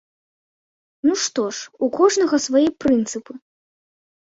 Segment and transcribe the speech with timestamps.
[1.07, 3.33] Ну што ж, у кожнага свае прынцыпы.